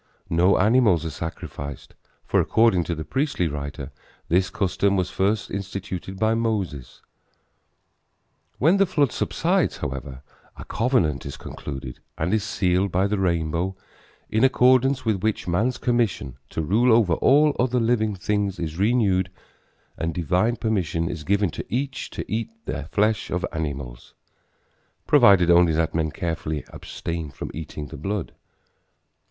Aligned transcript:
No 0.31 0.57
animals 0.57 1.05
are 1.05 1.11
sacrificed, 1.11 1.93
for 2.25 2.39
according 2.39 2.85
to 2.85 2.95
the 2.95 3.05
priestly 3.05 3.47
writer 3.47 3.91
this 4.29 4.49
custom 4.49 4.95
was 4.97 5.11
first 5.11 5.51
instituted 5.51 6.17
by 6.17 6.33
Moses. 6.33 7.03
When 8.57 8.77
the 8.77 8.87
flood 8.87 9.11
subsides, 9.11 9.77
however, 9.77 10.23
a 10.57 10.65
covenant 10.65 11.23
is 11.23 11.37
concluded 11.37 11.99
and 12.17 12.33
is 12.33 12.43
sealed 12.43 12.91
by 12.91 13.05
the 13.05 13.19
rainbow 13.19 13.75
in 14.27 14.43
accordance 14.43 15.05
with 15.05 15.21
which 15.21 15.47
man's 15.47 15.77
commission 15.77 16.35
to 16.49 16.63
rule 16.63 16.91
over 16.91 17.13
all 17.13 17.55
other 17.59 17.79
living 17.79 18.15
things 18.15 18.57
is 18.59 18.79
renewed 18.79 19.29
and 19.99 20.15
divine 20.15 20.55
permission 20.55 21.09
is 21.11 21.23
given 21.23 21.51
to 21.51 21.65
each 21.69 22.09
to 22.09 22.25
eat 22.27 22.49
of 22.49 22.73
the 22.73 22.83
flesh 22.85 23.29
of 23.29 23.45
animals, 23.53 24.15
provided 25.05 25.51
only 25.51 25.73
that 25.73 25.93
men 25.93 26.09
carefully 26.09 26.65
abstain 26.69 27.29
from 27.29 27.51
eating 27.53 27.89
the 27.89 27.97
blood. 27.97 28.31